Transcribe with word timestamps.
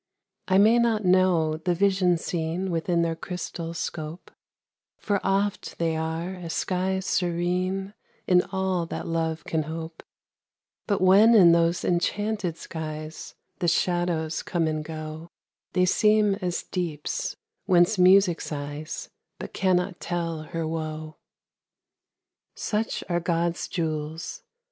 I 0.47 0.57
may 0.57 0.79
not 0.79 1.05
know 1.05 1.57
the 1.57 1.75
visions 1.75 2.25
seen 2.25 2.71
Within 2.71 3.03
their 3.03 3.15
crystal 3.15 3.75
scope, 3.75 4.31
For 4.97 5.19
oft 5.23 5.77
they 5.77 5.95
are 5.95 6.33
as 6.33 6.53
skies 6.53 7.05
serene 7.05 7.93
In 8.25 8.41
all 8.51 8.87
that 8.87 9.05
Love 9.05 9.43
can 9.43 9.61
hope; 9.61 10.01
But 10.87 11.01
when 11.01 11.35
in 11.35 11.51
those 11.51 11.85
enchanted 11.85 12.57
skies 12.57 13.35
The 13.59 13.67
shadows 13.67 14.41
come 14.41 14.65
and 14.65 14.83
go, 14.83 15.29
They 15.73 15.85
seem 15.85 16.33
as 16.41 16.63
deeps 16.63 17.35
whence 17.67 17.99
Music 17.99 18.41
sighs 18.41 19.07
But 19.37 19.53
cannot 19.53 19.99
tell 19.99 20.41
her 20.41 20.67
woe. 20.67 20.81
TO 20.81 20.93
ONE 20.95 21.01
LOVED. 21.05 21.15
Such 22.55 23.03
are 23.07 23.19
God's 23.19 23.67
jewels. 23.67 24.41